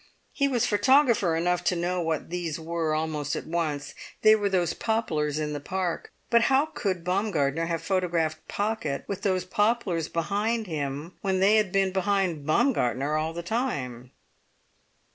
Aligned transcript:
He 0.33 0.47
was 0.47 0.65
photographer 0.65 1.35
enough 1.35 1.63
to 1.65 1.75
know 1.75 2.01
what 2.01 2.31
these 2.31 2.59
were 2.59 2.95
almost 2.95 3.35
at 3.35 3.45
once; 3.45 3.93
they 4.23 4.35
were 4.35 4.49
those 4.49 4.73
poplars 4.73 5.37
in 5.37 5.53
the 5.53 5.59
park. 5.59 6.11
But 6.31 6.45
how 6.49 6.65
could 6.65 7.03
Baumgartner 7.03 7.67
have 7.67 7.83
photographed 7.83 8.47
Pocket 8.47 9.03
with 9.07 9.21
those 9.21 9.45
poplars 9.45 10.07
behind 10.09 10.65
him 10.65 11.17
when 11.21 11.39
they 11.39 11.57
had 11.57 11.71
been 11.71 11.91
behind 11.93 12.47
Baumgartner 12.47 13.15
all 13.15 13.31
the 13.31 13.43
time? 13.43 14.09